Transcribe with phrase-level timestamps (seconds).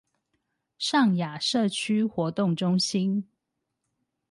[0.79, 3.29] 上雅社區活動中心